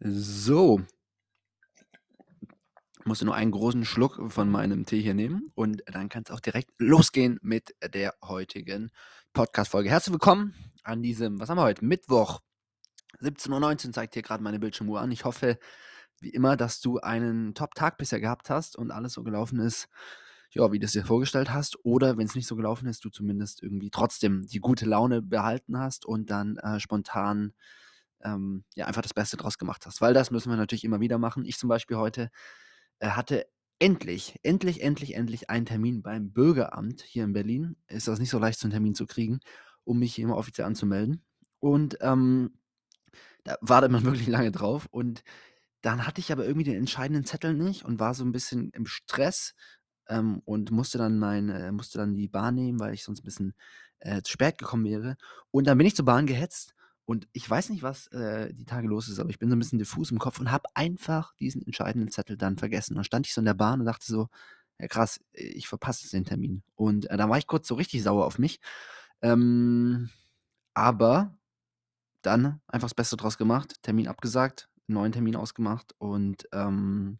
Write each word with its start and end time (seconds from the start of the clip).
So. 0.00 0.80
Musste 3.04 3.24
nur 3.24 3.34
einen 3.34 3.50
großen 3.50 3.84
Schluck 3.84 4.30
von 4.30 4.48
meinem 4.48 4.86
Tee 4.86 5.02
hier 5.02 5.14
nehmen 5.14 5.50
und 5.56 5.82
dann 5.86 6.08
kann 6.08 6.22
es 6.24 6.30
auch 6.30 6.38
direkt 6.38 6.70
losgehen 6.78 7.40
mit 7.42 7.74
der 7.82 8.14
heutigen 8.22 8.92
Podcast-Folge. 9.32 9.90
Herzlich 9.90 10.12
willkommen 10.12 10.54
an 10.84 11.02
diesem, 11.02 11.40
was 11.40 11.48
haben 11.48 11.56
wir 11.56 11.64
heute? 11.64 11.84
Mittwoch, 11.84 12.42
17.19 13.22 13.86
Uhr 13.88 13.92
zeigt 13.92 14.14
hier 14.14 14.22
gerade 14.22 14.40
meine 14.40 14.60
Bildschirmuhr 14.60 15.00
an. 15.00 15.10
Ich 15.10 15.24
hoffe, 15.24 15.58
wie 16.20 16.30
immer, 16.30 16.56
dass 16.56 16.80
du 16.80 16.98
einen 17.00 17.54
Top-Tag 17.54 17.98
bisher 17.98 18.20
gehabt 18.20 18.50
hast 18.50 18.76
und 18.76 18.92
alles 18.92 19.14
so 19.14 19.24
gelaufen 19.24 19.58
ist, 19.58 19.88
ja, 20.50 20.70
wie 20.70 20.78
du 20.78 20.86
es 20.86 20.92
dir 20.92 21.04
vorgestellt 21.04 21.50
hast. 21.50 21.76
Oder 21.84 22.16
wenn 22.18 22.26
es 22.26 22.36
nicht 22.36 22.46
so 22.46 22.54
gelaufen 22.54 22.86
ist, 22.86 23.04
du 23.04 23.10
zumindest 23.10 23.64
irgendwie 23.64 23.90
trotzdem 23.90 24.46
die 24.46 24.60
gute 24.60 24.86
Laune 24.86 25.22
behalten 25.22 25.76
hast 25.76 26.06
und 26.06 26.30
dann 26.30 26.56
äh, 26.58 26.78
spontan 26.78 27.52
ähm, 28.24 28.64
ja, 28.74 28.86
einfach 28.86 29.02
das 29.02 29.14
Beste 29.14 29.36
draus 29.36 29.58
gemacht 29.58 29.86
hast. 29.86 30.00
Weil 30.00 30.14
das 30.14 30.30
müssen 30.30 30.50
wir 30.50 30.56
natürlich 30.56 30.84
immer 30.84 31.00
wieder 31.00 31.18
machen. 31.18 31.44
Ich 31.44 31.58
zum 31.58 31.68
Beispiel 31.68 31.96
heute 31.96 32.30
äh, 33.00 33.10
hatte 33.10 33.46
endlich, 33.78 34.38
endlich, 34.42 34.82
endlich, 34.82 35.14
endlich 35.14 35.50
einen 35.50 35.66
Termin 35.66 36.02
beim 36.02 36.32
Bürgeramt 36.32 37.02
hier 37.02 37.24
in 37.24 37.32
Berlin. 37.32 37.76
Ist 37.86 38.08
das 38.08 38.18
nicht 38.18 38.30
so 38.30 38.38
leicht, 38.38 38.58
so 38.58 38.66
einen 38.66 38.72
Termin 38.72 38.94
zu 38.94 39.06
kriegen, 39.06 39.40
um 39.84 39.98
mich 39.98 40.14
hier 40.14 40.24
immer 40.24 40.36
offiziell 40.36 40.66
anzumelden. 40.66 41.24
Und 41.60 41.98
ähm, 42.00 42.58
da 43.44 43.56
wartet 43.60 43.90
man 43.90 44.04
wirklich 44.04 44.28
lange 44.28 44.52
drauf. 44.52 44.86
Und 44.90 45.22
dann 45.82 46.06
hatte 46.06 46.20
ich 46.20 46.32
aber 46.32 46.44
irgendwie 46.44 46.64
den 46.64 46.76
entscheidenden 46.76 47.24
Zettel 47.24 47.54
nicht 47.54 47.84
und 47.84 48.00
war 48.00 48.14
so 48.14 48.24
ein 48.24 48.32
bisschen 48.32 48.70
im 48.70 48.86
Stress 48.86 49.54
ähm, 50.08 50.42
und 50.44 50.70
musste 50.72 50.98
dann 50.98 51.18
mein, 51.18 51.48
äh, 51.48 51.70
musste 51.70 51.98
dann 51.98 52.14
die 52.14 52.28
Bahn 52.28 52.56
nehmen, 52.56 52.80
weil 52.80 52.94
ich 52.94 53.04
sonst 53.04 53.20
ein 53.20 53.24
bisschen 53.24 53.54
äh, 54.00 54.22
zu 54.22 54.32
spät 54.32 54.58
gekommen 54.58 54.84
wäre. 54.84 55.16
Und 55.50 55.66
dann 55.66 55.78
bin 55.78 55.86
ich 55.86 55.94
zur 55.94 56.04
Bahn 56.04 56.26
gehetzt 56.26 56.74
und 57.08 57.26
ich 57.32 57.48
weiß 57.48 57.70
nicht, 57.70 57.82
was 57.82 58.08
äh, 58.08 58.52
die 58.52 58.66
Tage 58.66 58.86
los 58.86 59.08
ist, 59.08 59.18
aber 59.18 59.30
ich 59.30 59.38
bin 59.38 59.48
so 59.48 59.56
ein 59.56 59.58
bisschen 59.58 59.78
diffus 59.78 60.10
im 60.10 60.18
Kopf 60.18 60.40
und 60.40 60.50
habe 60.50 60.68
einfach 60.74 61.34
diesen 61.36 61.62
entscheidenden 61.62 62.10
Zettel 62.10 62.36
dann 62.36 62.58
vergessen. 62.58 62.96
Dann 62.96 63.04
stand 63.04 63.26
ich 63.26 63.32
so 63.32 63.40
in 63.40 63.46
der 63.46 63.54
Bahn 63.54 63.80
und 63.80 63.86
dachte 63.86 64.04
so, 64.04 64.28
ja 64.78 64.88
krass, 64.88 65.18
ich 65.32 65.68
verpasse 65.68 66.06
den 66.10 66.26
Termin. 66.26 66.62
Und 66.74 67.08
äh, 67.08 67.16
da 67.16 67.26
war 67.30 67.38
ich 67.38 67.46
kurz 67.46 67.66
so 67.66 67.76
richtig 67.76 68.02
sauer 68.02 68.26
auf 68.26 68.38
mich. 68.38 68.60
Ähm, 69.22 70.10
aber 70.74 71.34
dann 72.20 72.60
einfach 72.66 72.88
das 72.88 72.94
Beste 72.94 73.16
draus 73.16 73.38
gemacht, 73.38 73.82
Termin 73.82 74.06
abgesagt, 74.06 74.68
neuen 74.86 75.12
Termin 75.12 75.34
ausgemacht 75.34 75.94
und 75.96 76.46
ähm, 76.52 77.18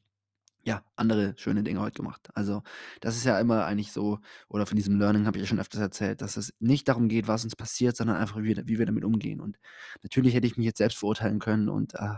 ja, 0.65 0.83
andere 0.97 1.35
schöne 1.37 1.63
Dinge 1.63 1.81
heute 1.81 1.97
gemacht. 1.97 2.29
Also, 2.35 2.63
das 3.01 3.17
ist 3.17 3.25
ja 3.25 3.39
immer 3.41 3.65
eigentlich 3.65 3.93
so 3.93 4.19
oder 4.49 4.67
von 4.67 4.77
diesem 4.77 4.99
Learning 4.99 5.27
habe 5.27 5.39
ich 5.39 5.43
ja 5.45 5.47
schon 5.49 5.61
öfters 5.61 5.81
erzählt, 5.81 6.21
dass 6.21 6.37
es 6.37 6.55
nicht 6.61 6.89
darum 6.89 7.09
geht, 7.09 7.29
was 7.29 7.45
uns 7.45 7.57
passiert, 7.57 7.97
sondern 7.97 8.17
einfach, 8.17 8.39
wie 8.39 8.57
wir 8.57 8.69
wie 8.69 8.79
wir 8.79 8.87
damit 8.87 9.05
umgehen. 9.05 9.41
Und 9.41 9.59
natürlich 10.03 10.35
hätte 10.35 10.47
ich 10.47 10.57
mich 10.57 10.67
jetzt 10.67 10.79
selbst 10.79 10.99
verurteilen 10.99 11.39
können 11.39 11.69
und, 11.69 11.95
äh, 11.95 12.17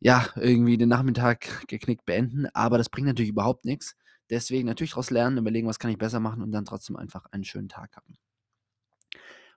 ja, 0.00 0.26
irgendwie 0.36 0.76
den 0.76 0.88
Nachmittag 0.88 1.66
geknickt 1.68 2.04
beenden, 2.04 2.46
aber 2.54 2.78
das 2.78 2.90
bringt 2.90 3.06
natürlich 3.08 3.30
überhaupt 3.30 3.64
nichts. 3.64 3.96
Deswegen 4.30 4.66
natürlich 4.66 4.92
daraus 4.92 5.10
lernen, 5.10 5.38
überlegen, 5.38 5.68
was 5.68 5.78
kann 5.78 5.90
ich 5.90 5.98
besser 5.98 6.20
machen 6.20 6.42
und 6.42 6.52
dann 6.52 6.64
trotzdem 6.64 6.96
einfach 6.96 7.26
einen 7.26 7.44
schönen 7.44 7.68
Tag 7.68 7.96
haben. 7.96 8.16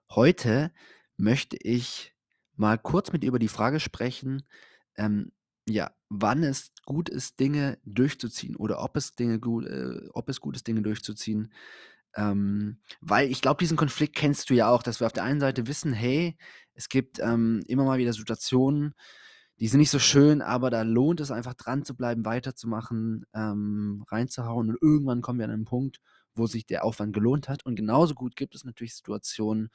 Heute 0.09 0.71
möchte 1.17 1.57
ich 1.57 2.13
mal 2.55 2.77
kurz 2.77 3.11
mit 3.11 3.23
über 3.23 3.39
die 3.39 3.47
Frage 3.47 3.79
sprechen, 3.79 4.43
ähm, 4.95 5.31
ja, 5.67 5.91
wann 6.09 6.43
es 6.43 6.71
gut 6.87 7.09
ist, 7.09 7.39
Dinge 7.39 7.77
durchzuziehen 7.85 8.55
oder 8.55 8.81
ob 8.81 8.95
es 8.95 9.11
Dinge 9.11 9.39
gut, 9.39 9.65
äh, 9.67 10.07
ob 10.13 10.29
es 10.29 10.41
gut 10.41 10.55
ist, 10.55 10.65
Dinge 10.67 10.81
durchzuziehen. 10.81 11.53
Ähm, 12.15 12.79
weil 13.01 13.29
ich 13.29 13.41
glaube, 13.41 13.59
diesen 13.59 13.77
Konflikt 13.77 14.15
kennst 14.15 14.49
du 14.49 14.55
ja 14.55 14.69
auch, 14.69 14.81
dass 14.81 14.99
wir 15.01 15.05
auf 15.05 15.13
der 15.13 15.23
einen 15.23 15.41
Seite 15.41 15.67
wissen, 15.67 15.93
hey, 15.93 16.37
es 16.73 16.89
gibt 16.89 17.19
ähm, 17.19 17.63
immer 17.67 17.83
mal 17.83 17.99
wieder 17.99 18.13
Situationen, 18.13 18.95
die 19.59 19.67
sind 19.67 19.79
nicht 19.79 19.91
so 19.91 19.99
schön, 19.99 20.41
aber 20.41 20.69
da 20.69 20.83
lohnt 20.83 21.19
es 21.19 21.29
einfach 21.29 21.55
dran 21.55 21.83
zu 21.83 21.95
bleiben, 21.95 22.25
weiterzumachen, 22.25 23.25
ähm, 23.33 24.03
reinzuhauen 24.07 24.69
und 24.69 24.77
irgendwann 24.81 25.21
kommen 25.21 25.39
wir 25.39 25.45
an 25.45 25.51
einen 25.51 25.65
Punkt, 25.65 25.99
wo 26.35 26.47
sich 26.47 26.65
der 26.65 26.85
Aufwand 26.85 27.13
gelohnt 27.13 27.49
hat. 27.49 27.65
Und 27.65 27.75
genauso 27.75 28.13
gut 28.13 28.35
gibt 28.35 28.55
es 28.55 28.63
natürlich 28.63 28.95
Situationen, 28.95 29.69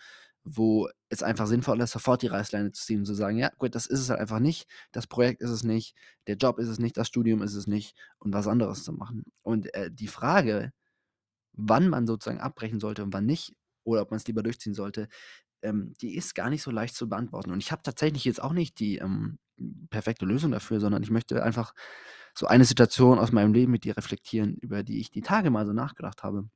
wo 0.44 0.88
es 1.08 1.22
einfach 1.22 1.46
sinnvoll 1.46 1.80
ist, 1.80 1.92
sofort 1.92 2.22
die 2.22 2.26
Reißleine 2.26 2.72
zu 2.72 2.84
ziehen 2.84 3.00
und 3.00 3.06
zu 3.06 3.14
sagen, 3.14 3.38
ja, 3.38 3.50
gut, 3.58 3.74
das 3.74 3.86
ist 3.86 4.00
es 4.00 4.10
halt 4.10 4.20
einfach 4.20 4.40
nicht, 4.40 4.68
das 4.92 5.06
Projekt 5.06 5.40
ist 5.42 5.50
es 5.50 5.62
nicht, 5.64 5.94
der 6.26 6.36
Job 6.36 6.58
ist 6.58 6.68
es 6.68 6.78
nicht, 6.78 6.96
das 6.96 7.08
Studium 7.08 7.42
ist 7.42 7.54
es 7.54 7.66
nicht 7.66 7.96
und 8.18 8.32
was 8.32 8.48
anderes 8.48 8.84
zu 8.84 8.92
machen. 8.92 9.24
Und 9.42 9.72
äh, 9.74 9.90
die 9.90 10.08
Frage, 10.08 10.72
wann 11.52 11.88
man 11.88 12.06
sozusagen 12.06 12.40
abbrechen 12.40 12.80
sollte 12.80 13.02
und 13.04 13.12
wann 13.12 13.26
nicht, 13.26 13.54
oder 13.84 14.02
ob 14.02 14.10
man 14.10 14.18
es 14.18 14.26
lieber 14.26 14.42
durchziehen 14.42 14.74
sollte, 14.74 15.08
ähm, 15.62 15.94
die 16.00 16.16
ist 16.16 16.34
gar 16.34 16.50
nicht 16.50 16.62
so 16.62 16.70
leicht 16.70 16.94
zu 16.96 17.08
beantworten. 17.08 17.52
Und 17.52 17.60
ich 17.60 17.72
habe 17.72 17.82
tatsächlich 17.82 18.24
jetzt 18.24 18.42
auch 18.42 18.52
nicht 18.52 18.78
die 18.80 18.98
ähm, 18.98 19.38
perfekte 19.90 20.24
Lösung 20.26 20.50
dafür, 20.52 20.80
sondern 20.80 21.02
ich 21.02 21.10
möchte 21.10 21.42
einfach 21.42 21.74
so 22.34 22.46
eine 22.46 22.64
Situation 22.64 23.18
aus 23.18 23.32
meinem 23.32 23.52
Leben 23.54 23.72
mit 23.72 23.84
dir 23.84 23.96
reflektieren, 23.96 24.56
über 24.56 24.82
die 24.82 25.00
ich 25.00 25.10
die 25.10 25.20
Tage 25.22 25.50
mal 25.50 25.66
so 25.66 25.72
nachgedacht 25.72 26.22
habe. 26.22 26.48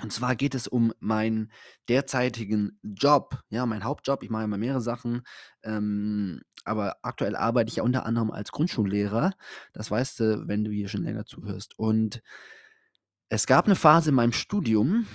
Und 0.00 0.12
zwar 0.12 0.36
geht 0.36 0.54
es 0.54 0.68
um 0.68 0.92
meinen 1.00 1.52
derzeitigen 1.88 2.78
Job, 2.82 3.42
ja, 3.50 3.66
mein 3.66 3.84
Hauptjob. 3.84 4.22
Ich 4.22 4.30
mache 4.30 4.44
immer 4.44 4.56
mehrere 4.58 4.80
Sachen, 4.80 5.22
ähm, 5.62 6.40
aber 6.64 6.96
aktuell 7.02 7.36
arbeite 7.36 7.68
ich 7.68 7.76
ja 7.76 7.82
unter 7.82 8.06
anderem 8.06 8.30
als 8.30 8.52
Grundschullehrer. 8.52 9.32
Das 9.72 9.90
weißt 9.90 10.20
du, 10.20 10.48
wenn 10.48 10.64
du 10.64 10.70
hier 10.70 10.88
schon 10.88 11.02
länger 11.02 11.26
zuhörst. 11.26 11.78
Und 11.78 12.22
es 13.28 13.46
gab 13.46 13.66
eine 13.66 13.76
Phase 13.76 14.10
in 14.10 14.16
meinem 14.16 14.32
Studium, 14.32 15.06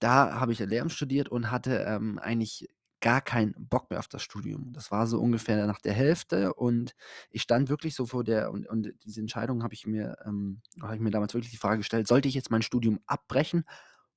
da 0.00 0.40
habe 0.40 0.52
ich 0.52 0.58
Lehramt 0.60 0.92
studiert 0.92 1.28
und 1.28 1.50
hatte 1.50 1.84
ähm, 1.86 2.18
eigentlich 2.18 2.68
gar 3.00 3.20
keinen 3.20 3.54
Bock 3.56 3.90
mehr 3.90 3.98
auf 3.98 4.08
das 4.08 4.22
Studium. 4.22 4.72
Das 4.72 4.90
war 4.90 5.06
so 5.06 5.20
ungefähr 5.20 5.66
nach 5.66 5.80
der 5.80 5.92
Hälfte 5.92 6.52
und 6.54 6.94
ich 7.30 7.42
stand 7.42 7.68
wirklich 7.68 7.94
so 7.94 8.06
vor 8.06 8.24
der, 8.24 8.50
und, 8.50 8.66
und 8.66 8.92
diese 9.04 9.20
Entscheidung 9.20 9.62
habe 9.62 9.74
ich 9.74 9.86
mir, 9.86 10.16
ähm, 10.26 10.60
habe 10.82 10.94
ich 10.94 11.00
mir 11.00 11.10
damals 11.10 11.34
wirklich 11.34 11.50
die 11.50 11.56
Frage 11.56 11.78
gestellt, 11.78 12.06
sollte 12.06 12.28
ich 12.28 12.34
jetzt 12.34 12.50
mein 12.50 12.62
Studium 12.62 13.00
abbrechen 13.06 13.64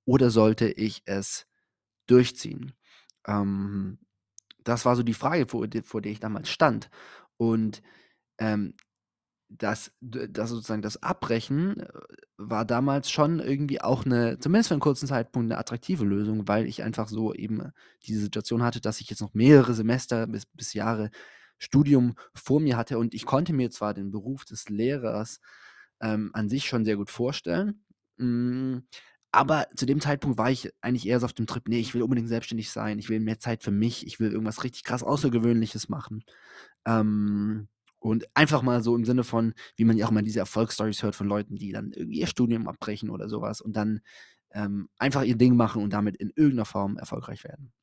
oder 0.05 0.29
sollte 0.29 0.69
ich 0.69 1.03
es 1.05 1.47
durchziehen? 2.07 2.73
Ähm, 3.27 3.99
das 4.63 4.85
war 4.85 4.95
so 4.95 5.03
die 5.03 5.13
Frage, 5.13 5.47
vor, 5.47 5.67
vor 5.83 6.01
der 6.01 6.11
ich 6.11 6.19
damals 6.19 6.49
stand. 6.49 6.89
Und 7.37 7.81
ähm, 8.37 8.75
das, 9.49 9.91
das 10.01 10.49
sozusagen 10.49 10.81
das 10.81 11.01
Abbrechen 11.03 11.79
äh, 11.79 11.87
war 12.37 12.65
damals 12.65 13.11
schon 13.11 13.39
irgendwie 13.39 13.81
auch 13.81 14.05
eine, 14.05 14.39
zumindest 14.39 14.69
für 14.69 14.73
einen 14.73 14.81
kurzen 14.81 15.07
Zeitpunkt, 15.07 15.51
eine 15.51 15.59
attraktive 15.59 16.05
Lösung, 16.05 16.47
weil 16.47 16.65
ich 16.65 16.83
einfach 16.83 17.07
so 17.07 17.33
eben 17.33 17.71
diese 18.05 18.21
Situation 18.21 18.63
hatte, 18.63 18.81
dass 18.81 19.01
ich 19.01 19.09
jetzt 19.09 19.21
noch 19.21 19.33
mehrere 19.33 19.73
Semester 19.73 20.27
bis, 20.27 20.45
bis 20.47 20.73
Jahre 20.73 21.11
Studium 21.59 22.15
vor 22.33 22.59
mir 22.59 22.77
hatte 22.77 22.97
und 22.97 23.13
ich 23.13 23.25
konnte 23.25 23.53
mir 23.53 23.69
zwar 23.69 23.93
den 23.93 24.11
Beruf 24.11 24.43
des 24.43 24.69
Lehrers 24.69 25.39
ähm, 26.01 26.31
an 26.33 26.49
sich 26.49 26.65
schon 26.65 26.83
sehr 26.83 26.97
gut 26.97 27.11
vorstellen, 27.11 27.85
mh, 28.17 28.25
mm, 28.25 28.87
aber 29.33 29.67
zu 29.75 29.87
dem 29.87 29.99
Zeitpunkt 29.99 30.37
war 30.37 30.51
ich 30.51 30.71
eigentlich 30.81 31.07
eher 31.07 31.19
so 31.19 31.25
auf 31.25 31.33
dem 31.33 31.47
Trip, 31.47 31.67
nee, 31.67 31.79
ich 31.79 31.95
will 31.95 32.03
unbedingt 32.03 32.29
selbstständig 32.29 32.69
sein, 32.69 32.99
ich 32.99 33.09
will 33.09 33.19
mehr 33.19 33.39
Zeit 33.39 33.63
für 33.63 33.71
mich, 33.71 34.05
ich 34.05 34.19
will 34.19 34.31
irgendwas 34.31 34.63
richtig 34.63 34.83
krass 34.83 35.01
Außergewöhnliches 35.01 35.89
machen. 35.89 36.23
Ähm, 36.85 37.67
und 37.97 38.25
einfach 38.35 38.61
mal 38.61 38.83
so 38.83 38.95
im 38.95 39.05
Sinne 39.05 39.23
von, 39.23 39.55
wie 39.75 39.85
man 39.85 39.97
ja 39.97 40.05
auch 40.05 40.11
mal 40.11 40.21
diese 40.21 40.39
Erfolgsstories 40.39 41.01
hört 41.01 41.15
von 41.15 41.27
Leuten, 41.27 41.55
die 41.55 41.71
dann 41.71 41.93
irgendwie 41.93 42.19
ihr 42.19 42.27
Studium 42.27 42.67
abbrechen 42.67 43.09
oder 43.09 43.27
sowas 43.27 43.59
und 43.59 43.75
dann 43.75 44.01
ähm, 44.51 44.87
einfach 44.99 45.23
ihr 45.23 45.35
Ding 45.35 45.55
machen 45.55 45.81
und 45.81 45.93
damit 45.93 46.15
in 46.17 46.29
irgendeiner 46.35 46.65
Form 46.65 46.97
erfolgreich 46.97 47.43
werden. 47.43 47.73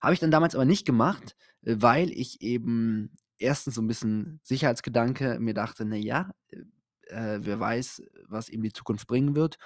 Habe 0.00 0.14
ich 0.14 0.20
dann 0.20 0.30
damals 0.30 0.54
aber 0.54 0.64
nicht 0.64 0.86
gemacht, 0.86 1.36
weil 1.60 2.10
ich 2.10 2.40
eben 2.40 3.10
erstens 3.36 3.74
so 3.74 3.82
ein 3.82 3.88
bisschen 3.88 4.40
Sicherheitsgedanke 4.42 5.38
mir 5.38 5.52
dachte, 5.52 5.84
naja, 5.84 6.30
äh, 7.08 7.40
wer 7.42 7.60
weiß, 7.60 8.02
was 8.26 8.48
eben 8.48 8.62
die 8.62 8.72
Zukunft 8.72 9.06
bringen 9.06 9.36
wird 9.36 9.58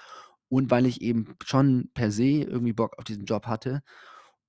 und 0.48 0.70
weil 0.70 0.86
ich 0.86 1.02
eben 1.02 1.36
schon 1.44 1.90
per 1.94 2.10
se 2.10 2.24
irgendwie 2.42 2.72
Bock 2.72 2.98
auf 2.98 3.04
diesen 3.04 3.24
Job 3.26 3.46
hatte 3.46 3.82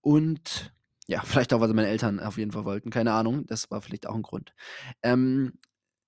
und 0.02 0.74
ja, 1.08 1.22
vielleicht 1.26 1.54
auch, 1.54 1.62
weil 1.62 1.74
meine 1.74 1.88
Eltern 1.88 2.20
auf 2.20 2.38
jeden 2.38 2.52
Fall 2.52 2.66
wollten, 2.66 2.90
keine 2.90 3.14
Ahnung, 3.14 3.46
das 3.48 3.70
war 3.72 3.82
vielleicht 3.82 4.08
auch 4.08 4.16
ein 4.16 4.22
Grund. 4.22 4.54
Ähm, 5.04 5.54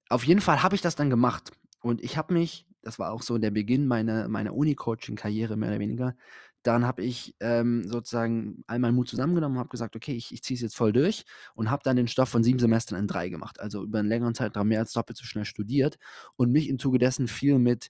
auf 0.09 0.25
jeden 0.25 0.41
Fall 0.41 0.63
habe 0.63 0.75
ich 0.75 0.81
das 0.81 0.95
dann 0.95 1.09
gemacht 1.09 1.51
und 1.81 2.01
ich 2.03 2.17
habe 2.17 2.33
mich 2.33 2.67
das 2.83 2.97
war 2.97 3.11
auch 3.11 3.21
so 3.21 3.38
der 3.38 3.51
Beginn 3.51 3.85
meiner 3.88 4.27
meiner 4.27 4.55
Uni-Coaching-Karriere 4.55 5.55
mehr 5.55 5.69
oder 5.69 5.79
weniger. 5.79 6.15
Dann 6.63 6.85
habe 6.85 7.03
ich, 7.03 7.35
ähm, 7.39 7.87
sozusagen 7.87 8.63
all 8.67 8.79
meinen 8.79 8.95
Mut 8.95 9.07
zusammengenommen 9.07 9.57
und 9.57 9.59
habe 9.59 9.69
gesagt: 9.69 9.95
„Okay, 9.95 10.13
ich 10.13 10.31
ich 10.33 10.44
ziehe 10.44 10.55
es 10.55 10.61
jetzt 10.61 10.75
voll 10.75 10.91
durch“ 10.91 11.25
und 11.55 11.69
habe 11.69 11.83
dann 11.83 11.95
den 11.95 12.07
Stoff 12.07 12.29
von 12.29 12.44
sieben 12.44 12.57
Semestern 12.59 12.97
in 12.99 13.07
drei 13.07 13.29
gemacht, 13.29 13.59
also 13.59 13.83
über 13.83 13.99
einen 13.99 14.09
längeren 14.09 14.33
Zeitraum 14.35 14.67
mehr 14.69 14.79
als 14.79 14.94
doppelt 14.94 15.17
so 15.17 15.25
schnell 15.25 15.45
studiert 15.45 15.97
und 16.37 16.51
mich 16.51 16.69
im 16.69 16.79
Zuge 16.79 16.97
dessen 16.99 17.27
viel 17.27 17.59
mit 17.59 17.89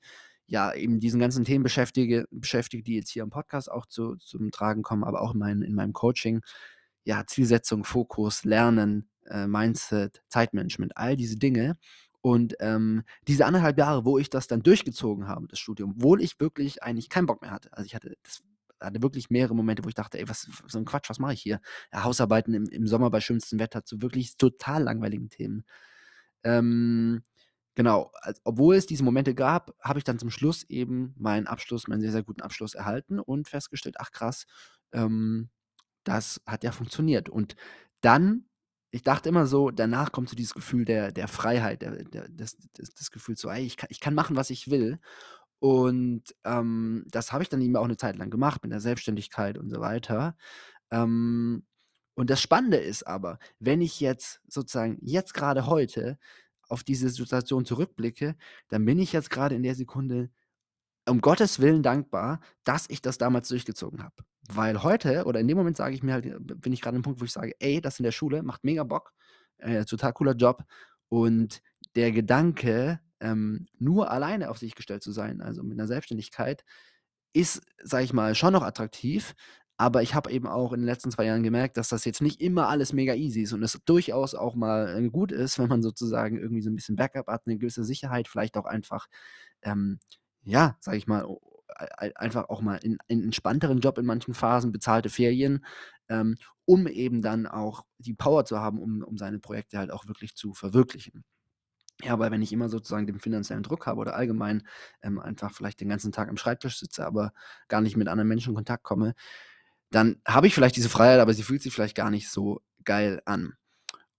ja, 0.51 0.73
eben 0.75 0.99
diesen 1.01 1.19
ganzen 1.21 1.45
Themen 1.45 1.63
beschäftige 1.63 2.27
beschäftige, 2.31 2.83
die 2.83 2.95
jetzt 2.97 3.09
hier 3.11 3.23
im 3.23 3.31
Podcast 3.31 3.71
auch 3.71 3.87
zu 3.87 4.17
zum 4.17 4.51
Tragen 4.51 4.83
kommen, 4.83 5.03
aber 5.05 5.21
auch 5.23 5.33
in 5.33 5.39
mein 5.39 5.63
in 5.63 5.75
meinem 5.75 5.93
Coaching. 5.93 6.41
Ja, 7.05 7.25
Zielsetzung, 7.27 7.83
Fokus, 7.85 8.43
Lernen, 8.45 9.09
äh, 9.27 9.47
Mindset, 9.47 10.21
Zeitmanagement, 10.29 10.95
all 10.97 11.15
diese 11.17 11.37
Dinge. 11.37 11.77
Und, 12.21 12.55
ähm, 12.59 13.03
diese 13.27 13.45
anderthalb 13.47 13.77
Jahre, 13.79 14.05
wo 14.05 14.19
ich 14.19 14.29
das 14.29 14.45
dann 14.47 14.61
durchgezogen 14.63 15.27
habe, 15.27 15.47
das 15.47 15.57
Studium, 15.59 15.95
obwohl 15.97 16.21
ich 16.21 16.39
wirklich 16.39 16.83
eigentlich 16.83 17.09
keinen 17.09 17.25
Bock 17.27 17.41
mehr 17.41 17.51
hatte. 17.51 17.69
Also, 17.73 17.85
ich 17.87 17.95
hatte 17.95 18.15
das 18.23 18.43
hatte 18.81 19.01
wirklich 19.03 19.29
mehrere 19.31 19.55
Momente, 19.55 19.83
wo 19.85 19.89
ich 19.89 19.95
dachte: 19.95 20.19
„Ey, 20.19 20.27
was 20.29 20.47
so 20.67 20.77
'n 20.79 20.85
Quatsch, 20.85 21.09
was 21.09 21.19
mache 21.19 21.33
ich 21.33 21.41
hier?“ 21.41 21.61
Ja, 21.93 22.03
Hausarbeiten 22.03 22.53
im 22.53 22.65
im 22.69 22.87
Sommer 22.87 23.09
bei 23.11 23.21
schönstem 23.21 23.59
Wetter 23.59 23.83
zu 23.85 24.01
wirklich 24.01 24.37
total 24.37 24.83
langweiligen 24.83 25.29
Themen. 25.29 25.63
Ähm, 26.43 27.23
genau, 27.75 28.11
obwohl 28.43 28.75
es 28.75 28.85
diese 28.87 29.03
Momente 29.03 29.35
gab, 29.35 29.75
habe 29.81 29.99
ich 29.99 30.05
dann 30.05 30.19
zum 30.19 30.29
Schluss 30.31 30.63
eben 30.69 31.13
meinen 31.17 31.47
Abschluss 31.47 31.87
meinen 31.87 32.01
sehr, 32.01 32.11
sehr 32.11 32.23
guten 32.23 32.41
Abschluss 32.41 32.75
erhalten 32.75 33.19
und 33.19 33.47
festgestellt: 33.49 33.95
„Ach 33.99 34.11
krass, 34.11 34.45
ähm, 34.93 35.49
das 36.05 36.41
hat 36.47 36.63
ja 36.63 36.71
funktioniert.“ 36.73 37.29
Und 37.29 37.55
dann 38.01 38.45
ich 38.93 39.03
dachte 39.03 39.29
immer 39.29 39.45
so, 39.47 39.71
danach 39.71 40.11
kommt 40.13 40.29
so 40.29 40.35
dieses 40.35 40.53
Gefühl 40.55 40.85
der 40.85 41.11
der 41.13 41.27
Freiheit, 41.29 41.81
der 41.83 42.03
der 42.05 42.29
das 42.29 42.57
das 42.75 42.89
das 42.95 43.11
Gefühl 43.11 43.37
so: 43.37 43.49
„Ey, 43.49 43.65
ich 43.65 43.77
kann 43.77 43.87
ich 43.91 43.99
kann 44.01 44.15
machen, 44.15 44.35
was 44.37 44.49
ich 44.51 44.69
will.“ 44.71 44.99
Und, 45.59 46.23
ähm, 46.45 47.05
das 47.11 47.31
habe 47.33 47.43
ich 47.43 47.49
dann 47.49 47.61
eben 47.61 47.75
auch 47.77 47.87
'ne 47.87 47.97
Zeit 47.97 48.17
lang 48.17 48.31
gemacht 48.31 48.63
mit 48.63 48.71
der 48.71 48.79
Selbstständigkeit 48.81 49.57
und 49.59 49.69
so 49.69 49.79
weiter. 49.81 50.35
Ähm, 50.91 51.65
und 52.15 52.29
das 52.31 52.41
Spannende 52.41 52.77
ist 52.77 53.07
aber, 53.07 53.39
wenn 53.59 53.81
ich 53.81 53.99
jetzt 54.01 54.41
sozusagen 54.47 54.97
jetzt 55.01 55.33
grade 55.35 55.67
heute 55.67 56.19
auf 56.71 56.83
diese 56.83 57.09
Situation 57.09 57.65
zurückblicke, 57.65 58.35
dann 58.69 58.85
bin 58.85 58.99
ich 58.99 59.13
jetzt 59.13 59.29
grade 59.31 59.55
in 59.55 59.63
der 59.63 59.75
Sekunde 59.75 60.29
um 61.09 61.21
Gottes 61.21 61.59
Willen 61.59 61.83
dankbar, 61.83 62.41
dass 62.63 62.85
ich 62.89 63.01
das 63.01 63.17
damals 63.17 63.49
durchgezogen 63.49 64.03
habe. 64.03 64.15
Weil 64.49 64.83
heute 64.83 65.25
oder 65.25 65.39
in 65.39 65.47
dem 65.47 65.57
Moment 65.57 65.77
sage 65.77 65.95
ich 65.95 66.03
mir 66.03 66.13
halt 66.13 66.25
äh, 66.27 66.37
bin 66.39 66.73
ich 66.73 66.81
grade 66.81 66.95
an 66.95 66.99
'nem 66.99 67.03
Punkt, 67.03 67.21
wo 67.21 67.25
ich 67.25 67.31
sage: 67.33 67.53
„Ey, 67.59 67.81
das 67.81 67.99
in 67.99 68.03
der 68.03 68.11
Schule 68.11 68.43
macht 68.43 68.63
mega 68.63 68.83
Bock, 68.83 69.13
äh, 69.57 69.85
total 69.85 70.13
cooler 70.13 70.35
Job.“ 70.35 70.63
Und 71.09 71.61
der 71.95 72.11
Gedanke, 72.11 72.99
ähm, 73.21 73.67
nur 73.79 74.11
alleine 74.11 74.49
auf 74.49 74.57
sich 74.59 74.75
gestellt 74.75 75.03
zu 75.03 75.11
sein, 75.11 75.41
also 75.41 75.63
mit 75.63 75.77
'ner 75.77 75.87
Selbstständigkeit, 75.87 76.63
ist, 77.33 77.61
sage 77.83 78.03
ich 78.05 78.13
mal, 78.13 78.35
schon 78.35 78.53
noch 78.53 78.63
attraktiv, 78.63 79.35
aber 79.81 80.01
ich 80.03 80.15
habe 80.15 80.31
eben 80.31 80.47
auch 80.47 80.73
in 80.73 80.81
den 80.81 80.85
letzten 80.87 81.11
2 81.11 81.25
Jahren 81.25 81.43
gemerkt, 81.43 81.77
dass 81.77 81.89
das 81.89 82.05
jetzt 82.05 82.21
nicht 82.21 82.41
immer 82.41 82.69
alles 82.69 82.93
mega 82.93 83.15
easy 83.15 83.41
ist 83.43 83.53
und 83.53 83.63
es 83.63 83.79
durchaus 83.85 84.35
auch 84.35 84.55
mal, 84.55 84.95
äh, 85.05 85.09
gut 85.09 85.31
ist, 85.31 85.59
wenn 85.59 85.69
man 85.69 85.81
sozusagen 85.83 86.37
irgendwie 86.39 86.61
so 86.61 86.69
'n 86.69 86.75
bisschen 86.75 86.95
Backup 86.97 87.27
hat, 87.27 87.47
'ne 87.47 87.57
gewisse 87.57 87.83
Sicherheit, 87.85 88.27
vielleicht 88.29 88.57
auch 88.57 88.65
einfach, 88.65 89.07
ähm, 89.63 89.99
ja, 90.43 90.77
sage 90.81 90.97
ich 90.97 91.07
mal, 91.07 91.25
einfach 92.15 92.49
auch 92.49 92.61
mal 92.61 92.77
in 92.77 92.97
in 93.07 93.23
entspannteren 93.23 93.79
Job 93.81 93.97
in 93.97 94.05
manchen 94.05 94.33
Phasen, 94.35 94.71
bezahlte 94.71 95.09
Ferien, 95.09 95.65
ähm, 96.09 96.37
um 96.65 96.87
eben 96.87 97.21
dann 97.21 97.47
auch 97.47 97.85
die 97.99 98.13
Power 98.13 98.45
zu 98.45 98.59
haben, 98.59 98.79
um 98.79 99.03
um 99.03 99.17
seine 99.17 99.39
Projekte 99.39 99.77
halt 99.79 99.91
auch 99.91 100.07
wirklich 100.07 100.35
zu 100.35 100.53
verwirklichen. 100.53 101.23
Ja, 102.03 102.17
weil 102.19 102.31
wenn 102.31 102.41
ich 102.41 102.51
immer 102.53 102.69
sozusagen 102.69 103.05
den 103.07 103.19
finanziellen 103.19 103.63
Druck 103.63 103.85
habe 103.87 103.99
oder 104.01 104.15
allgemein, 104.15 104.63
ähm, 105.03 105.19
einfach 105.19 105.53
vielleicht 105.53 105.81
den 105.81 105.89
ganzen 105.89 106.11
Tag 106.11 106.29
am 106.29 106.37
Schreibtisch 106.37 106.79
sitze, 106.79 107.05
aber 107.05 107.31
gar 107.67 107.81
nicht 107.81 107.95
mit 107.97 108.07
anderen 108.07 108.27
Menschen 108.29 108.49
in 108.51 108.55
Kontakt 108.55 108.83
komme, 108.83 109.13
dann 109.91 110.21
habe 110.27 110.47
ich 110.47 110.55
vielleicht 110.55 110.75
diese 110.77 110.89
Freiheit, 110.89 111.19
aber 111.19 111.33
sie 111.33 111.43
fühlt 111.43 111.61
sich 111.61 111.73
vielleicht 111.73 111.95
gar 111.95 112.11
nicht 112.11 112.29
so 112.29 112.61
geil 112.85 113.21
an. 113.25 113.53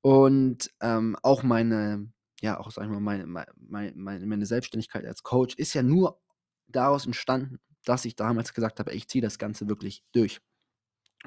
Und, 0.03 0.71
ähm, 0.81 1.17
auch 1.23 1.43
meine 1.43 2.09
ja, 2.43 2.59
auch, 2.61 2.71
sage 2.73 2.89
ich 2.89 2.93
mal, 2.93 3.01
meine 3.01 3.27
mei 3.27 3.47
mei 3.57 3.93
meine 3.97 4.27
meine 4.27 4.47
Selbstständigkeit 4.47 5.07
als 5.07 5.23
Coach 5.25 5.55
ist 5.57 5.75
ja 5.75 5.83
nur 5.83 6.21
daraus 6.69 7.07
entstanden, 7.07 7.61
dass 7.85 8.05
ich 8.05 8.17
damals 8.17 8.55
gesagt 8.55 8.81
habe: 8.81 8.91
„Ey, 8.93 8.99
ich 8.99 9.09
ziehe 9.09 9.23
das 9.23 9.39
Ganze 9.39 9.69
wirklich 9.69 10.05
durch.“ 10.13 10.41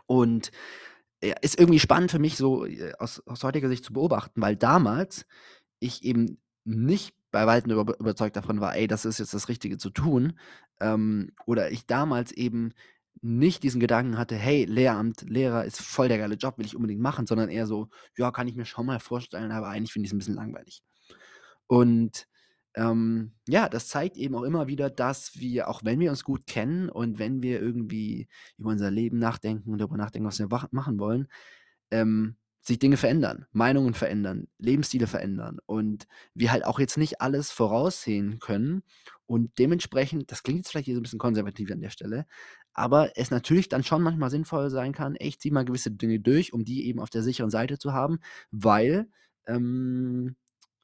Und, 0.07 0.51
ja, 1.23 1.35
ist 1.41 1.59
irgendwie 1.59 1.79
spannend 1.79 2.11
für 2.11 2.19
mich 2.19 2.37
so, 2.37 2.65
äh, 2.65 2.93
aus 2.99 3.21
aus 3.27 3.43
heutiger 3.43 3.69
Sicht 3.69 3.85
zu 3.85 3.93
beobachten, 3.93 4.41
weil 4.41 4.55
damals 4.57 5.25
ich 5.79 6.03
eben 6.05 6.39
nicht 6.65 7.15
bei 7.31 7.47
Weitem 7.47 7.71
über 7.73 7.99
überzeugt 7.99 8.35
davon 8.37 8.61
war: 8.61 8.75
„Ey, 8.77 8.87
das 8.87 9.05
ist 9.05 9.19
jetzt 9.19 9.33
das 9.35 9.49
Richtige 9.49 9.77
zu 9.79 9.91
tun.“ 9.91 10.39
Ähm, 10.81 11.31
oder 11.47 11.71
ich 11.71 11.87
damals 11.87 12.31
eben 12.33 12.73
nicht 13.21 13.63
diesen 13.63 13.79
Gedanken 13.81 14.17
hatte: 14.17 14.35
„Hey, 14.35 14.65
Lehramt, 14.65 15.21
Lehrer 15.29 15.65
ist 15.65 15.81
voll 15.81 16.07
der 16.09 16.17
geile 16.19 16.35
Job, 16.35 16.57
will 16.57 16.65
ich 16.65 16.75
unbedingt 16.75 17.01
machen“, 17.01 17.27
sondern 17.27 17.49
eher 17.49 17.67
so: 17.67 17.89
„Ja, 18.17 18.31
kann 18.31 18.47
ich 18.47 18.55
mir 18.55 18.65
schon 18.65 18.85
mal 18.85 18.99
vorstellen, 18.99 19.51
aber 19.51 19.67
eigentlich 19.69 19.93
finde 19.93 20.05
ich's 20.07 20.13
'n 20.13 20.19
bisschen 20.19 20.35
langweilig.“ 20.35 20.81
Und, 21.67 22.27
ähm, 22.75 23.33
ja, 23.47 23.69
das 23.69 23.87
zeigt 23.87 24.17
eben 24.17 24.35
auch 24.35 24.43
immer 24.43 24.67
wieder, 24.67 24.89
dass 24.89 25.39
wir, 25.39 25.69
auch 25.69 25.83
wenn 25.85 25.99
wir 25.99 26.09
uns 26.11 26.23
gut 26.23 26.45
kennen 26.47 26.89
und 26.89 27.19
wenn 27.19 27.41
wir 27.43 27.61
irgendwie 27.61 28.27
über 28.57 28.71
unser 28.71 28.91
Leben 28.91 29.17
nachdenken 29.19 29.71
und 29.71 29.79
darüber 29.79 29.97
nachdenken, 29.97 30.27
was 30.27 30.39
wir 30.39 30.47
machen 30.71 30.99
wollen, 30.99 31.27
ähm, 31.91 32.37
sich 32.65 32.79
Dinge 32.79 32.97
verändern, 32.97 33.45
Meinungen 33.53 33.93
verändern, 33.93 34.47
Lebensstile 34.59 35.07
verändern 35.07 35.59
und 35.67 36.07
wir 36.33 36.51
halt 36.51 36.65
auch 36.65 36.79
jetzt 36.79 36.97
nicht 36.97 37.21
alles 37.21 37.51
voraussehen 37.51 38.39
können 38.39 38.83
und 39.27 39.57
dementsprechend 39.59 40.31
das 40.31 40.43
klingt 40.43 40.59
jetzt 40.59 40.71
vielleicht 40.71 40.85
hier 40.85 40.95
so 40.95 41.01
'n 41.01 41.03
bisschen 41.03 41.19
konservativ 41.19 41.71
an 41.71 41.81
der 41.81 41.91
Stelle, 41.91 42.25
aber 42.73 43.11
es 43.17 43.31
natürlich 43.31 43.69
dann 43.69 43.83
schon 43.83 44.01
manchmal 44.03 44.29
sinnvoll 44.31 44.69
sein 44.71 44.93
kann: 44.93 45.15
„Ey, 45.15 45.27
ich 45.29 45.39
ziehe 45.39 45.53
mal 45.53 45.65
gewisse 45.65 45.91
Dinge 45.91 46.19
durch, 46.19 46.53
um 46.53 46.65
die 46.65 46.87
eben 46.87 46.99
auf 47.01 47.09
der 47.11 47.23
sicheren 47.23 47.51
Seite 47.51 47.77
zu 47.79 47.93
haben“, 47.93 48.19
weil, 48.51 49.07
ähm, 49.47 50.35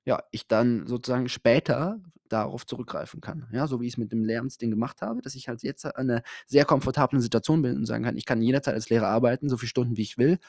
ja, 0.06 0.24
ich 0.31 0.48
dann 0.48 0.88
sozusagen 0.88 1.30
später 1.30 2.01
darauf 2.30 2.66
zurückgreifen 2.68 3.22
kann. 3.22 3.48
Ja, 3.54 3.68
so 3.68 3.81
wie 3.81 3.88
ich's 3.88 3.98
mit 3.98 4.12
dem 4.13 4.24
Lehramtsding 4.25 4.72
gemacht 4.72 5.01
habe, 5.04 5.22
dass 5.22 5.36
ich 5.36 5.48
halt 5.50 5.63
jetzt 5.63 5.86
an 5.86 6.07
'ner 6.07 6.24
sehr 6.48 6.66
komfortablen 6.66 7.22
Situation 7.22 7.62
bin 7.63 7.75
und 7.77 7.86
sagen 7.88 8.04
kann: 8.06 8.18
„Ich 8.18 8.25
kann 8.25 8.42
jederzeit 8.42 8.75
als 8.75 8.89
Lehrer 8.89 9.07
arbeiten, 9.10 9.50
so 9.50 9.57
viel 9.57 9.69
Stunden, 9.69 9.98
wie 9.98 10.04
ich 10.04 10.18
will. 10.19 10.39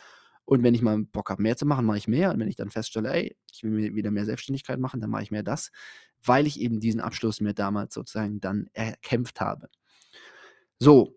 Und 0.53 0.63
wenn 0.65 0.75
ich 0.75 0.83
mal 0.83 0.99
Bock 1.05 1.31
habe, 1.31 1.41
mehr 1.43 1.57
zu 1.57 1.65
machen, 1.65 1.87
mache 1.87 1.97
ich 1.99 2.09
mehr. 2.09 2.31
Und 2.31 2.39
wenn 2.41 2.49
ich 2.49 2.57
dann 2.57 2.69
feststelle: 2.71 3.11
‚Ey, 3.11 3.37
ich 3.51 3.63
will 3.63 3.95
wieder 3.95 4.11
mehr 4.11 4.27
Selbstständigkeit 4.27 4.79
machen‘, 4.79 5.01
dann 5.01 5.09
mache 5.11 5.23
ich 5.23 5.31
mehr 5.31 5.43
das“, 5.43 5.71
weil 6.25 6.47
ich 6.47 6.61
eben 6.61 6.79
diesen 6.79 7.01
Abschluss 7.01 7.41
mir 7.41 7.55
damals 7.55 7.95
sozusagen 7.95 8.39
dann 8.41 8.69
erkämpft 8.75 9.41
habe. 9.41 9.69
So. 10.81 11.15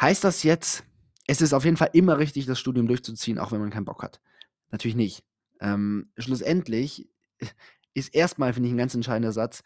Heißt 0.00 0.22
das 0.22 0.42
jetzt, 0.44 0.84
es 1.26 1.40
ist 1.40 1.52
auf 1.52 1.64
jeden 1.64 1.76
Fall 1.76 1.90
immer 1.92 2.18
richtig, 2.18 2.46
das 2.46 2.60
Studium 2.60 2.86
durchzuziehen, 2.86 3.38
auch 3.38 3.50
wenn 3.52 3.60
man 3.60 3.70
keinen 3.70 3.84
Bock 3.84 4.02
hat? 4.02 4.20
Natürlich 4.70 4.96
nicht. 4.96 5.24
Ähm, 5.60 6.12
schlussendlich 6.18 7.08
ist 7.94 8.14
erst 8.14 8.38
mal, 8.38 8.52
finde 8.54 8.68
ich, 8.68 8.74
'n 8.74 8.78
ganz 8.78 8.94
entscheidender 8.94 9.32
Satz: 9.32 9.62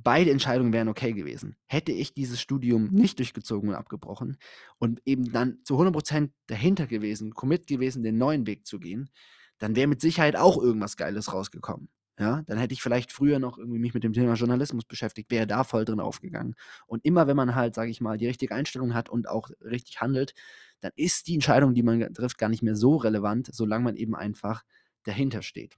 Beide 0.00 0.30
Entscheidungen 0.30 0.72
wären 0.72 0.88
okay 0.88 1.12
gewesen. 1.12 1.56
Hätte 1.66 1.92
ich 1.92 2.14
dieses 2.14 2.40
Studium 2.40 2.86
nicht 2.92 3.18
durchgezogen 3.18 3.70
und 3.70 3.74
abgebrochen 3.74 4.36
und 4.78 5.00
eben 5.04 5.32
dann 5.32 5.58
zu 5.64 5.76
100 5.76 5.92
% 5.92 6.32
dahinter 6.46 6.86
gewesen, 6.86 7.34
commit 7.34 7.66
gewesen, 7.66 8.02
den 8.04 8.16
neuen 8.16 8.46
Weg 8.46 8.66
zu 8.66 8.78
gehen, 8.78 9.10
dann 9.58 9.74
wäre 9.76 9.88
mit 9.88 10.00
Sicherheit 10.00 10.36
auch 10.36 10.56
irgendwas 10.62 10.96
Geiles 10.96 11.32
rausgekommen, 11.32 11.88
ja? 12.18 12.42
Dann 12.46 12.58
hätte 12.58 12.74
ich 12.74 12.82
vielleicht 12.82 13.10
früher 13.12 13.40
noch 13.40 13.58
irgendwie 13.58 13.80
mich 13.80 13.92
mit 13.94 14.04
dem 14.04 14.12
Thema 14.12 14.34
Journalismus 14.34 14.84
beschäftigt, 14.84 15.30
wäre 15.32 15.46
da 15.48 15.64
voll 15.64 15.84
drin 15.84 15.98
aufgegangen. 16.00 16.54
Und 16.86 17.04
immer 17.04 17.26
wenn 17.26 17.36
man 17.36 17.54
halt, 17.56 17.74
sage 17.74 17.90
ich 17.90 18.00
mal, 18.00 18.18
die 18.18 18.28
richtige 18.28 18.54
Einstellung 18.54 18.94
hat 18.94 19.08
und 19.08 19.28
auch 19.28 19.50
richtig 19.60 20.00
handelt, 20.00 20.34
dann 20.80 20.92
ist 20.94 21.26
die 21.26 21.34
Entscheidung, 21.34 21.74
die 21.74 21.82
man 21.82 22.14
trifft, 22.14 22.38
gar 22.38 22.48
nicht 22.48 22.62
mehr 22.62 22.76
so 22.76 22.96
relevant, 22.96 23.48
solange 23.52 23.84
man 23.84 23.96
eben 23.96 24.14
einfach 24.14 24.62
dahinter 25.04 25.42
steht. 25.42 25.76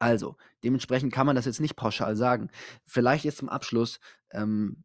Also, 0.00 0.36
dementsprechend 0.62 1.12
kann 1.12 1.26
man 1.26 1.34
das 1.36 1.44
jetzt 1.46 1.60
nicht 1.60 1.76
pauschal 1.76 2.16
sagen. 2.16 2.50
Vielleicht 2.84 3.24
jetzt 3.24 3.38
zum 3.38 3.48
Abschluss 3.48 3.98
ähm, 4.30 4.84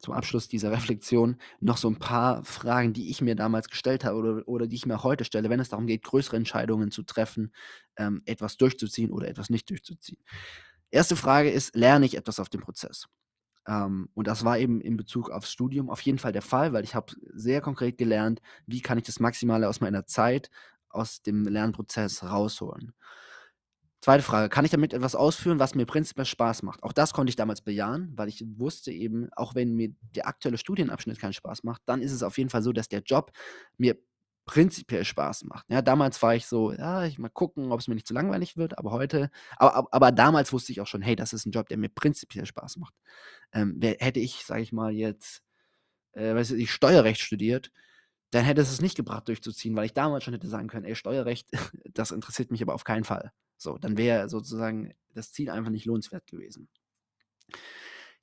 zum 0.00 0.14
Abschluss 0.14 0.48
dieser 0.48 0.72
Reflexion 0.72 1.36
noch 1.60 1.76
so 1.78 1.88
'n 1.88 1.98
paar 1.98 2.44
Fragen, 2.44 2.92
die 2.94 3.10
ich 3.10 3.20
mir 3.22 3.36
damals 3.36 3.68
gestellt 3.68 4.04
habe 4.04 4.16
oder 4.18 4.48
oder 4.48 4.66
die 4.66 4.76
ich 4.76 4.86
mir 4.86 5.02
heute 5.02 5.24
stelle, 5.24 5.50
wenn 5.50 5.60
es 5.60 5.68
darum 5.70 5.86
geht, 5.86 6.04
größere 6.04 6.36
Entscheidungen 6.36 6.90
zu 6.90 7.02
treffen, 7.02 7.52
ähm, 7.96 8.22
etwas 8.26 8.56
durchzuziehen 8.56 9.10
oder 9.12 9.28
etwas 9.28 9.50
nicht 9.50 9.68
durchzuziehen. 9.70 10.18
1. 10.90 11.16
Frage 11.16 11.50
ist: 11.50 11.76
Lerne 11.76 12.06
ich 12.06 12.16
etwas 12.16 12.40
auf 12.40 12.48
dem 12.48 12.60
Prozess? 12.62 13.06
Ähm, 13.68 14.08
und 14.14 14.26
das 14.28 14.44
war 14.44 14.58
eben 14.58 14.80
in 14.80 14.96
Bezug 14.96 15.30
aufs 15.30 15.52
Studium 15.52 15.90
auf 15.90 16.00
jeden 16.02 16.18
Fall 16.18 16.32
der 16.32 16.42
Fall, 16.42 16.72
weil 16.72 16.84
ich 16.84 16.94
habe 16.94 17.12
sehr 17.34 17.60
konkret 17.62 17.98
gelernt, 17.98 18.40
wie 18.66 18.82
kann 18.82 18.98
ich 18.98 19.04
das 19.04 19.20
Maximale 19.20 19.68
aus 19.68 19.80
meiner 19.80 20.06
Zeit, 20.06 20.50
aus 20.90 21.22
dem 21.22 21.44
Lernprozess 21.44 22.24
rausholen. 22.24 22.94
2. 24.02 24.22
Frage: 24.22 24.48
Kann 24.48 24.64
ich 24.64 24.70
damit 24.70 24.92
etwas 24.92 25.14
ausführen, 25.14 25.58
was 25.58 25.74
mir 25.74 25.86
prinzipiell 25.86 26.26
Spaß 26.26 26.62
macht? 26.62 26.82
Auch 26.82 26.92
das 26.92 27.12
konnte 27.12 27.30
ich 27.30 27.36
damals 27.36 27.60
bejahen, 27.62 28.12
weil 28.16 28.28
ich 28.28 28.44
wusste 28.56 28.92
eben, 28.92 29.28
auch 29.34 29.54
wenn 29.54 29.74
mir 29.74 29.90
der 30.14 30.26
aktuelle 30.28 30.58
Studienabschnitt 30.58 31.18
keinen 31.18 31.32
Spaß 31.32 31.64
macht, 31.64 31.82
dann 31.86 32.02
ist 32.02 32.12
es 32.12 32.22
auf 32.22 32.38
jeden 32.38 32.50
Fall 32.50 32.62
so, 32.62 32.72
dass 32.72 32.88
der 32.88 33.00
Job 33.02 33.32
mir 33.78 33.96
prinzipiell 34.46 35.04
Spaß 35.04 35.44
macht. 35.44 35.66
Ja, 35.70 35.82
damals 35.82 36.22
war 36.22 36.34
ich 36.36 36.46
so: 36.46 36.72
„Ja, 36.72 37.04
ich 37.04 37.18
mal 37.18 37.28
gucken, 37.30 37.72
ob's 37.72 37.88
mir 37.88 37.94
nicht 37.96 38.06
zu 38.06 38.14
langweilig 38.14 38.56
wird“, 38.56 38.78
aber 38.78 38.92
heute 38.92 39.30
aber 39.56 39.74
ab 39.74 39.88
aber 39.90 40.12
damals 40.12 40.52
wusste 40.52 40.72
ich 40.72 40.80
auch 40.80 40.86
schon: 40.86 41.02
„Hey, 41.02 41.16
das 41.16 41.32
ist 41.32 41.46
'n 41.46 41.50
Job, 41.52 41.68
der 41.68 41.78
mir 41.78 41.88
prinzipiell 41.88 42.46
Spaß 42.46 42.76
macht.“ 42.76 42.94
Ähm, 43.52 43.80
hätte 43.82 44.20
ich, 44.20 44.44
sage 44.44 44.62
ich 44.62 44.72
mal 44.72 44.92
jetzt, 44.92 45.42
äh, 46.14 46.34
weiß 46.34 46.52
ich, 46.52 46.72
Steuerrecht 46.72 47.20
studiert, 47.22 47.72
dann 48.32 48.44
hätte 48.44 48.60
es 48.62 48.72
es 48.72 48.80
nicht 48.82 48.96
gebracht, 48.96 49.28
durchzuziehen, 49.28 49.76
weil 49.76 49.86
ich 49.86 49.94
damals 49.94 50.24
schon 50.24 50.34
hätte 50.34 50.48
sagen 50.48 50.68
können: 50.68 50.86
„Ey, 50.86 50.96
Steuerrecht, 50.96 51.48
das 51.94 52.10
interessiert 52.12 52.50
mich 52.52 52.62
aber 52.62 52.74
auf 52.74 52.84
keinen 52.84 53.04
Fall.“ 53.04 53.32
So, 53.58 53.78
dann 53.78 53.96
wäre 53.98 54.28
sozusagen 54.28 54.94
das 55.14 55.32
Ziel 55.32 55.50
einfach 55.50 55.70
nicht 55.70 55.86
lohnenswert 55.86 56.26
gewesen. 56.26 56.68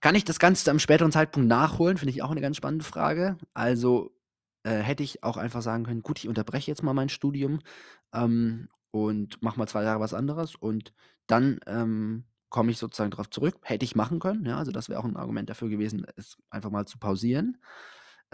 Kann 0.01 0.15
ich 0.15 0.25
das 0.25 0.39
Ganze 0.39 0.69
einem 0.69 0.79
späteren 0.79 1.11
Zeitpunkt 1.11 1.47
nachholen? 1.47 1.97
Finde 1.97 2.11
ich 2.11 2.21
auch 2.21 2.33
'ne 2.33 2.41
ganz 2.41 2.57
spannende 2.57 2.83
Frage. 2.85 3.37
Also, 3.53 4.11
äh, 4.63 4.77
hätte 4.79 5.03
ich 5.03 5.23
auch 5.23 5.37
einfach 5.37 5.61
sagen 5.61 5.85
können: 5.85 6.01
„Gut, 6.03 6.19
ich 6.19 6.27
unterbreche 6.27 6.69
jetzt 6.71 6.83
mal 6.83 6.93
mein 6.93 7.09
Studium, 7.09 7.59
ähm, 8.13 8.69
und 8.91 9.41
mache 9.41 9.57
mal 9.57 9.67
2 9.67 9.83
Jahre 9.83 9.99
was 10.01 10.13
anderes 10.13 10.55
und 10.55 10.93
dann, 11.27 11.59
ähm, 11.67 12.25
komme 12.49 12.69
ich 12.71 12.77
sozusagen 12.77 13.11
drauf 13.11 13.29
zurück.“ 13.29 13.55
Hätte 13.63 13.85
ich 13.85 13.95
machen 13.95 14.19
können, 14.19 14.45
ja, 14.45 14.57
also 14.57 14.71
das 14.71 14.89
wäre 14.89 14.99
auch 14.99 15.05
'n 15.05 15.15
Argument 15.17 15.49
dafür 15.49 15.69
gewesen, 15.69 16.05
es 16.17 16.37
einfach 16.49 16.69
mal 16.71 16.85
zu 16.85 16.97
pausieren. 16.99 17.57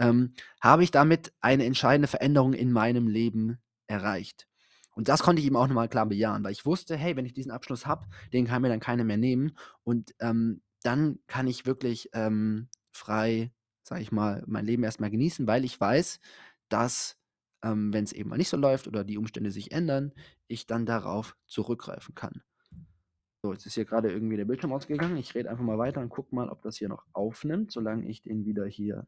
ähm, 0.00 0.34
habe 0.62 0.84
ich 0.84 0.90
damit 0.92 1.32
eine 1.42 1.64
entscheidende 1.66 2.08
Veränderung 2.08 2.54
in 2.54 2.72
meinem 2.72 3.06
Leben 3.08 3.58
erreicht. 3.86 4.46
Und 4.94 5.08
das 5.08 5.22
konnte 5.22 5.40
ich 5.40 5.46
ihm 5.48 5.56
auch 5.56 5.66
noch 5.68 5.74
mal 5.74 5.88
klar 5.88 6.06
bejahen, 6.06 6.44
weil 6.44 6.52
ich 6.52 6.66
wusste: 6.66 6.96
„Hey, 6.96 7.16
wenn 7.16 7.26
ich 7.26 7.32
diesen 7.32 7.50
Abschluss 7.52 7.86
habe, 7.86 8.06
den 8.32 8.46
kann 8.46 8.62
mir 8.62 8.68
dann 8.68 8.80
keiner 8.80 9.04
mehr 9.04 9.16
nehmen 9.16 9.56
und, 9.84 10.14
ähm, 10.20 10.62
dann 10.82 11.18
kann 11.26 11.46
ich 11.46 11.66
wirklich, 11.66 12.08
ähm, 12.14 12.68
frei, 12.90 13.52
sage 13.82 14.02
ich 14.02 14.12
mal, 14.12 14.42
mein 14.46 14.64
Leben 14.66 14.82
erst 14.84 15.00
mal 15.00 15.10
genießen“, 15.10 15.46
weil 15.46 15.64
ich 15.64 15.78
weiß, 15.80 16.20
dass, 16.68 17.18
ähm, 17.62 17.92
wenn's 17.92 18.12
eben 18.12 18.30
mal 18.30 18.36
nicht 18.38 18.48
so 18.48 18.56
läuft 18.56 18.88
oder 18.88 19.04
die 19.04 19.18
Umstände 19.18 19.50
sich 19.50 19.72
ändern, 19.72 20.12
ich 20.48 20.66
dann 20.66 20.86
darauf 20.86 21.36
zurückgreifen 21.46 22.14
kann. 22.14 22.42
So, 23.42 23.52
jetzt 23.52 23.64
ist 23.66 23.74
hier 23.74 23.86
grade 23.86 24.10
irgendwie 24.12 24.36
der 24.36 24.44
Bildschirm 24.44 24.72
ausgegangen. 24.72 25.16
Ich 25.16 25.34
rede 25.34 25.50
einfach 25.50 25.64
mal 25.64 25.78
weiter 25.78 26.00
und 26.00 26.10
gucke 26.10 26.34
mal, 26.34 26.50
ob 26.50 26.62
das 26.62 26.76
hier 26.76 26.88
noch 26.88 27.04
aufnimmt, 27.12 27.72
solange 27.72 28.06
ich 28.08 28.22
den 28.22 28.44
wieder 28.44 28.66
hier 28.66 29.06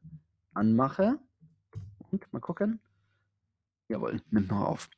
anmache. 0.54 1.18
Und 2.10 2.32
mal 2.32 2.40
gucken. 2.40 2.80
Jawohl, 3.90 4.20
nimmt 4.30 4.50
noch 4.50 4.60
auf. 4.60 4.88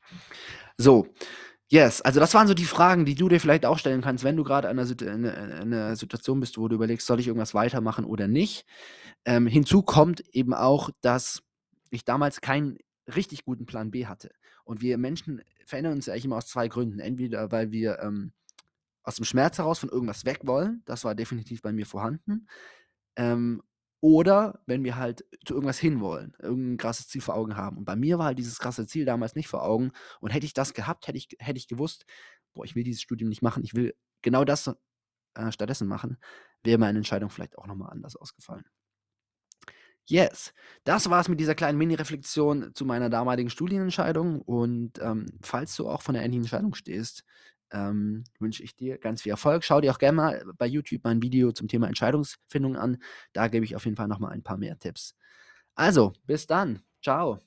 So, 0.79 1.09
yes, 1.69 2.01
also 2.03 2.21
das 2.21 2.35
waren 2.35 2.49
so 2.49 2.55
die 2.55 2.65
Fragen, 2.65 3.05
die 3.05 3.15
du 3.15 3.29
dir 3.29 3.41
vielleicht 3.41 3.67
auch 3.67 3.79
stellen 3.79 4.03
kannst, 4.03 4.25
wenn 4.25 4.37
du 4.37 4.45
Sit 4.85 5.03
in 5.03 5.25
in 5.25 5.69
'ner 5.71 5.97
Situation 5.97 6.41
bist, 6.41 6.59
wo 6.59 6.69
du 6.69 6.77
überlegst: 6.77 7.07
„Soll 7.07 7.21
ich 7.21 7.29
irgendwas 7.29 7.55
weitermachen 7.55 8.05
oder 8.05 8.29
nicht?“ 8.29 8.67
Ähm, 9.25 9.47
hinzu 9.47 9.83
kommt 9.83 10.23
eben 10.35 10.55
auch, 10.55 10.91
dass 11.03 11.43
ich 11.91 12.05
damals 12.05 12.41
keinen 12.41 12.79
richtig 13.15 13.45
guten 13.45 13.67
Plan 13.67 13.91
B 13.91 14.07
hatte. 14.07 14.31
Und 14.65 14.81
wir 14.83 14.99
Menschen 14.99 15.43
verändern 15.67 15.95
uns 15.95 16.07
ja 16.07 16.15
eigentlich 16.15 16.27
immer 16.27 16.37
aus 16.39 16.49
2 16.49 16.69
Gründen. 16.69 17.01
Entweder, 17.01 17.53
weil 17.53 17.73
wir, 17.73 18.01
ähm, 18.01 18.33
aus 19.05 19.17
dem 19.17 19.25
Schmerz 19.27 19.59
heraus 19.59 19.79
von 19.81 19.91
irgendwas 19.91 20.25
weg 20.27 20.41
wollen, 20.45 20.83
das 20.87 21.05
war 21.05 21.15
definitiv 21.15 21.63
bei 21.63 21.73
mir 21.73 21.87
vorhanden, 21.87 22.49
ähm, 23.17 23.63
oder 24.05 24.61
wenn 24.67 24.85
wir 24.85 24.97
halt 24.97 25.25
zu 25.47 25.55
irgendwas 25.55 25.79
hinwollen, 25.79 26.35
irgend 26.41 26.75
'n 26.75 26.77
krasses 26.79 27.09
Ziel 27.09 27.23
vor 27.23 27.37
Augen 27.37 27.57
haben. 27.57 27.79
Und 27.79 27.87
bei 27.87 27.97
mir 27.97 28.19
war 28.19 28.27
halt 28.27 28.39
dieses 28.39 28.59
krasse 28.59 28.87
Ziel 28.87 29.07
damals 29.07 29.35
nicht 29.35 29.49
vor 29.49 29.65
Augen. 29.65 29.93
Und 30.21 30.31
hätte 30.31 30.47
ich 30.47 30.53
das 30.55 30.75
gehabt, 30.75 31.09
hätte 31.09 31.19
ich 31.19 31.29
hätte 31.41 31.59
ich 31.59 31.69
gewusst: 31.69 32.05
„Boah, 32.55 32.65
ich 32.67 32.75
will 32.77 32.85
dieses 32.85 33.03
Studium 33.03 33.31
nicht 33.31 33.43
machen, 33.43 33.65
ich 33.65 33.75
will 33.75 33.95
genau 34.23 34.45
das, 34.45 34.69
äh, 35.37 35.53
stattdessen 35.53 35.89
machen“, 35.89 36.19
wäre 36.65 36.79
meine 36.79 36.99
Entscheidung 36.99 37.31
vielleicht 37.31 37.59
auch 37.59 37.67
noch 37.69 37.77
mal 37.77 37.89
anders 37.91 38.17
ausgefallen. 38.17 38.65
Yes, 40.09 40.53
das 40.85 41.09
war's 41.09 41.29
mit 41.31 41.41
dieser 41.41 41.55
kleinen 41.55 41.79
Mini-Reflexion 41.79 42.73
zu 42.75 42.85
meiner 42.85 43.09
damaligen 43.09 43.49
Studienentscheidung 43.49 44.43
und, 44.43 44.99
ähm, 45.01 45.25
falls 45.43 45.75
du 45.77 45.89
auch 45.89 46.03
vor 46.03 46.13
'ner 46.13 46.23
ähnlichen 46.23 46.43
Entscheidung 46.45 46.75
stehst, 46.75 47.25
ähm, 47.73 48.25
wünsche 48.39 48.63
ich 48.63 48.77
dir 48.77 48.99
ganz 48.99 49.23
viel 49.23 49.31
Erfolg. 49.31 49.65
Schau 49.65 49.81
dir 49.81 49.93
auch 49.93 49.99
gern 49.99 50.15
mal 50.15 50.45
bei 50.59 50.67
YouTube 50.67 51.03
mein 51.05 51.23
Video 51.23 51.53
zum 51.53 51.69
Thema 51.69 51.89
Entscheidungsfindung 51.89 52.77
an. 52.77 52.99
Da 53.33 53.49
gebe 53.49 53.65
ich 53.65 53.77
auf 53.77 53.85
jeden 53.85 53.97
Fall 53.97 54.09
noch 54.09 54.21
mal 54.21 54.31
ein 54.31 54.43
paar 54.43 54.57
mehr 54.59 54.79
Tipps. 54.79 55.15
Also, 55.75 56.13
bis 56.27 56.47
dann. 56.47 56.83
Tschau. 57.03 57.45